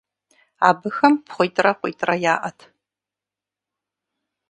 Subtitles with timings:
[0.69, 2.59] Абыхэм пхъуитӏрэ къуитӏрэ яӏэт.